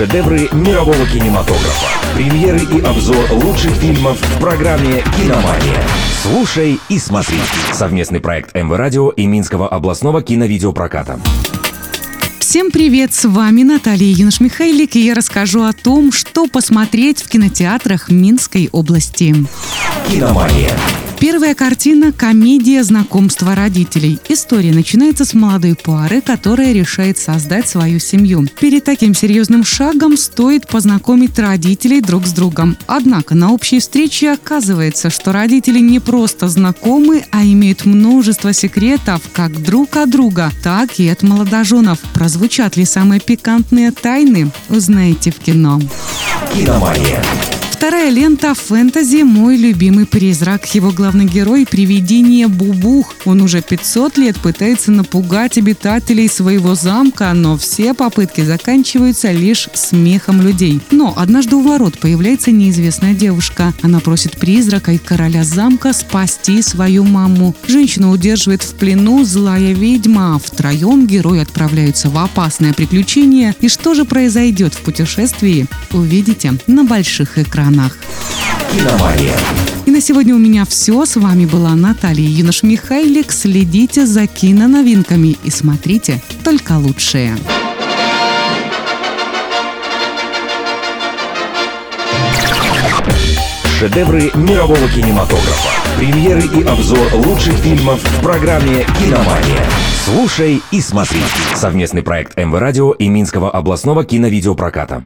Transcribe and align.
Шедевры 0.00 0.48
мирового 0.52 1.06
кинематографа. 1.06 1.86
Премьеры 2.14 2.60
и 2.60 2.80
обзор 2.80 3.30
лучших 3.32 3.72
фильмов 3.72 4.18
в 4.18 4.40
программе 4.40 5.04
«Киномания». 5.14 5.82
Слушай 6.22 6.80
и 6.88 6.98
смотри. 6.98 7.36
Совместный 7.74 8.18
проект 8.18 8.54
МВ 8.54 8.74
Радио 8.74 9.10
и 9.10 9.26
Минского 9.26 9.68
областного 9.68 10.22
киновидеопроката. 10.22 11.20
Всем 12.38 12.70
привет, 12.70 13.12
с 13.12 13.28
вами 13.28 13.62
Наталья 13.62 14.10
Юнош-Михайлик, 14.10 14.96
и 14.96 15.00
я 15.00 15.12
расскажу 15.12 15.64
о 15.64 15.74
том, 15.74 16.12
что 16.12 16.46
посмотреть 16.46 17.22
в 17.22 17.28
кинотеатрах 17.28 18.08
Минской 18.08 18.70
области. 18.72 19.36
«Киномания». 20.08 20.72
Первая 21.20 21.54
картина– 21.54 22.12
комедия 22.16 22.82
знакомства 22.82 23.54
родителей. 23.54 24.18
История 24.30 24.72
начинается 24.72 25.26
с 25.26 25.34
молодой 25.34 25.74
пары, 25.74 26.22
которая 26.22 26.72
решает 26.72 27.18
создать 27.18 27.68
свою 27.68 27.98
семью. 27.98 28.48
Перед 28.58 28.84
таким 28.84 29.12
серьезным 29.12 29.62
шагом 29.62 30.16
стоит 30.16 30.66
познакомить 30.66 31.38
родителей 31.38 32.00
друг 32.00 32.24
с 32.26 32.32
другом. 32.32 32.74
Однако 32.86 33.34
на 33.34 33.52
общей 33.52 33.80
встрече 33.80 34.32
оказывается, 34.32 35.10
что 35.10 35.32
родители 35.32 35.78
не 35.78 36.00
просто 36.00 36.48
знакомы, 36.48 37.22
а 37.30 37.44
имеют 37.44 37.84
множество 37.84 38.54
секретов 38.54 39.20
как 39.34 39.62
друг 39.62 39.96
от 39.96 40.08
друга, 40.08 40.50
так 40.64 40.98
и 40.98 41.06
от 41.06 41.22
молодоженов. 41.22 41.98
Прозвучат 42.14 42.78
ли 42.78 42.86
самые 42.86 43.20
пикантные 43.20 43.92
тайны, 43.92 44.50
узнаете 44.70 45.32
в 45.32 45.36
кино. 45.36 45.82
«Киномания». 46.54 47.22
Вторая 47.80 48.10
лента 48.10 48.52
фэнтези 48.52 49.22
«Мой 49.22 49.56
любимый 49.56 50.04
призрак». 50.04 50.66
Его 50.74 50.90
главный 50.90 51.24
герой– 51.24 51.66
привидение 51.70 52.46
Бубух. 52.46 53.14
Он 53.24 53.40
уже 53.40 53.62
500 53.62 54.18
лет 54.18 54.36
пытается 54.36 54.92
напугать 54.92 55.56
обитателей 55.56 56.28
своего 56.28 56.74
замка, 56.74 57.32
но 57.32 57.56
все 57.56 57.94
попытки 57.94 58.42
заканчиваются 58.42 59.32
лишь 59.32 59.70
смехом 59.72 60.42
людей. 60.42 60.82
Но 60.90 61.14
однажды 61.16 61.56
у 61.56 61.62
ворот 61.62 61.98
появляется 61.98 62.50
неизвестная 62.50 63.14
девушка. 63.14 63.72
Она 63.80 64.00
просит 64.00 64.36
призрака 64.36 64.92
и 64.92 64.98
короля 64.98 65.42
замка 65.42 65.94
спасти 65.94 66.60
свою 66.60 67.04
маму. 67.04 67.56
Женщину 67.66 68.10
удерживает 68.10 68.62
в 68.62 68.74
плену 68.74 69.24
злая 69.24 69.72
ведьма. 69.72 70.38
Втроем 70.38 71.06
герои 71.06 71.40
отправляются 71.40 72.10
в 72.10 72.18
опасное 72.18 72.74
приключение. 72.74 73.54
И 73.62 73.70
что 73.70 73.94
же 73.94 74.04
произойдет 74.04 74.74
в 74.74 74.82
путешествии, 74.82 75.66
увидите 75.92 76.52
на 76.66 76.84
больших 76.84 77.38
экранах 77.38 77.69
экранах. 77.70 77.96
«Киномания». 78.72 79.36
И 79.86 79.90
на 79.90 80.00
сегодня 80.00 80.34
у 80.34 80.38
меня 80.38 80.64
все. 80.64 81.04
С 81.04 81.16
вами 81.16 81.46
была 81.46 81.74
Наталья 81.74 82.28
Юнош-Михайлик. 82.28 83.32
Следите 83.32 84.06
за 84.06 84.26
киноновинками 84.26 85.36
и 85.42 85.50
смотрите 85.50 86.22
только 86.44 86.72
лучшее. 86.72 87.36
Шедевры 93.78 94.30
мирового 94.34 94.88
кинематографа. 94.88 95.70
Премьеры 95.96 96.42
и 96.42 96.62
обзор 96.62 97.14
лучших 97.14 97.54
фильмов 97.54 98.00
в 98.02 98.22
программе 98.22 98.84
«Киномания». 98.98 99.64
Слушай 100.04 100.62
и 100.70 100.80
смотри. 100.80 101.20
Совместный 101.54 102.02
проект 102.02 102.36
МВ 102.36 102.58
Радио 102.58 102.92
и 102.92 103.08
Минского 103.08 103.50
областного 103.50 104.04
киновидеопроката. 104.04 104.98